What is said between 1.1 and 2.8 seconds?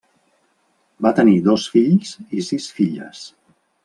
tenir dos fills i sis